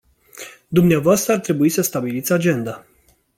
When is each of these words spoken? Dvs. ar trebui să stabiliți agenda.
Dvs. 0.69 1.27
ar 1.27 1.39
trebui 1.39 1.69
să 1.69 1.81
stabiliți 1.81 2.33
agenda. 2.33 2.85